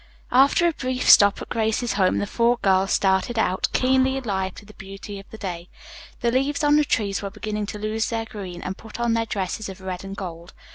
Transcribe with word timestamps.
After 0.31 0.67
a 0.67 0.73
brief 0.73 1.07
stop 1.07 1.43
at 1.43 1.49
Grace's 1.49 1.93
home, 1.93 2.17
the 2.17 2.25
four 2.25 2.57
girls 2.63 2.91
started 2.91 3.37
out, 3.37 3.67
keenly 3.71 4.17
alive 4.17 4.55
to 4.55 4.65
the 4.65 4.73
beauty 4.73 5.19
of 5.19 5.29
the 5.29 5.37
day. 5.37 5.69
The 6.21 6.31
leaves 6.31 6.63
on 6.63 6.75
the 6.75 6.83
trees 6.83 7.21
were 7.21 7.29
beginning 7.29 7.67
to 7.67 7.77
lose 7.77 8.09
their 8.09 8.25
green 8.25 8.63
and 8.63 8.75
put 8.75 8.99
on 8.99 9.13
their 9.13 9.27
dresses 9.27 9.69
of 9.69 9.79
red 9.79 10.03
and 10.03 10.15
gold. 10.17 10.55